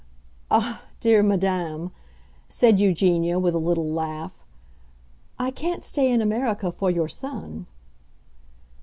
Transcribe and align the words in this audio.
"Ah, 0.49 0.81
dear 0.99 1.21
madam," 1.21 1.91
said 2.49 2.79
Eugenia, 2.79 3.37
with 3.37 3.53
a 3.53 3.59
little 3.59 3.85
laugh, 3.87 4.41
"I 5.37 5.51
can't 5.51 5.83
stay 5.83 6.09
in 6.11 6.21
America 6.23 6.71
for 6.71 6.89
your 6.89 7.07
son!" 7.07 7.67